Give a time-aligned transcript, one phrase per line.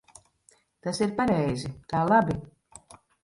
[0.87, 1.71] Tas ir pareizi.
[1.93, 2.39] Tā labi.